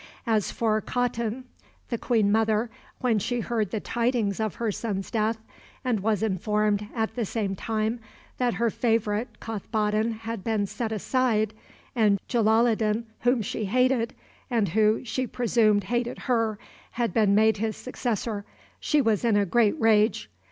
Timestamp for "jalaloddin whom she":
12.27-13.65